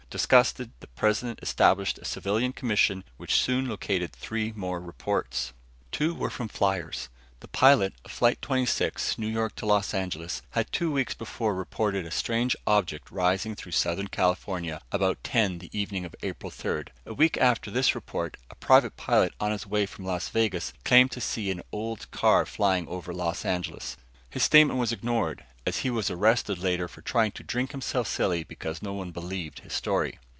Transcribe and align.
Disgusted, 0.11 0.73
the 0.81 0.87
President 0.87 1.39
established 1.41 1.97
a 1.97 2.03
civilian 2.03 2.51
commission 2.51 3.05
which 3.15 3.35
soon 3.39 3.69
located 3.69 4.11
three 4.11 4.51
more 4.53 4.81
reports. 4.81 5.53
Two 5.89 6.13
were 6.13 6.29
from 6.29 6.49
fliers. 6.49 7.07
The 7.39 7.47
pilot 7.47 7.93
of 8.03 8.11
Flight 8.11 8.41
26, 8.41 9.17
New 9.17 9.29
York 9.29 9.55
to 9.55 9.65
Los 9.65 9.93
Angeles, 9.93 10.41
had 10.49 10.69
two 10.73 10.91
weeks 10.91 11.13
before 11.13 11.55
reported 11.55 12.05
a 12.05 12.11
strange 12.11 12.57
object 12.67 13.09
rising 13.09 13.53
over 13.53 13.71
Southern 13.71 14.09
California 14.09 14.81
about 14.91 15.23
ten 15.23 15.59
the 15.59 15.69
evening 15.71 16.03
of 16.03 16.13
April 16.23 16.51
3rd. 16.51 16.89
A 17.05 17.13
week 17.13 17.37
after 17.37 17.71
this 17.71 17.95
report, 17.95 18.35
a 18.49 18.55
private 18.55 18.97
pilot 18.97 19.31
on 19.39 19.51
his 19.53 19.65
way 19.65 19.85
from 19.85 20.03
Las 20.03 20.27
Vegas 20.27 20.73
claimed 20.83 21.13
seeing 21.23 21.59
an 21.59 21.63
old 21.71 22.11
car 22.11 22.45
flying 22.45 22.85
over 22.89 23.13
Los 23.13 23.45
Angeles. 23.45 23.95
His 24.29 24.43
statement 24.43 24.77
was 24.79 24.91
ignored, 24.91 25.45
as 25.67 25.79
he 25.79 25.89
was 25.91 26.09
arrested 26.09 26.57
later 26.57 26.87
while 26.87 27.03
trying 27.03 27.31
to 27.31 27.43
drink 27.43 27.71
himself 27.71 28.07
silly 28.07 28.43
because 28.45 28.81
no 28.81 28.93
one 28.93 29.11
believed 29.11 29.59
his 29.59 29.73
story. 29.73 30.17